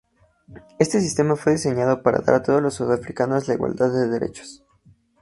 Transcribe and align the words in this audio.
Este 0.79 0.99
sistema 0.99 1.35
fue 1.35 1.51
diseñado 1.51 2.01
para 2.01 2.21
dar 2.21 2.33
a 2.37 2.41
todos 2.41 2.59
los 2.59 2.73
sudafricanos 2.73 3.47
la 3.47 3.53
igualdad 3.53 3.91
de 3.93 4.07
derechos. 4.09 4.63